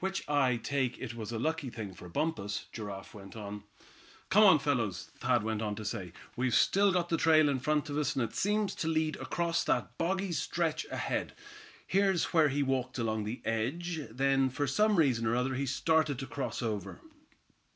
"Which 0.00 0.28
I 0.28 0.56
take 0.56 0.98
it 0.98 1.14
was 1.14 1.30
a 1.30 1.38
lucky 1.38 1.70
thing 1.70 1.94
for 1.94 2.08
Bumpus," 2.08 2.64
Giraffe 2.72 3.14
went 3.14 3.36
on. 3.36 3.62
"Come 4.28 4.42
on, 4.42 4.58
fellows," 4.58 5.12
Thad 5.18 5.44
went 5.44 5.62
on 5.62 5.76
to 5.76 5.84
say, 5.84 6.12
"we've 6.34 6.56
still 6.56 6.90
got 6.90 7.08
the 7.08 7.16
trail 7.16 7.48
in 7.48 7.60
front 7.60 7.88
of 7.88 7.96
us, 7.96 8.16
and 8.16 8.24
it 8.24 8.34
seems 8.34 8.74
to 8.74 8.88
lead 8.88 9.14
across 9.18 9.62
that 9.62 9.96
boggy 9.96 10.32
stretch 10.32 10.86
ahead. 10.90 11.34
Here's 11.86 12.32
where 12.32 12.48
he 12.48 12.64
walked 12.64 12.98
along 12.98 13.22
the 13.22 13.42
edge. 13.44 14.00
Then 14.10 14.50
for 14.50 14.66
some 14.66 14.96
reason 14.96 15.24
or 15.24 15.36
other 15.36 15.54
he 15.54 15.66
started 15.66 16.18
to 16.18 16.26
cross 16.26 16.62
over." 16.62 17.00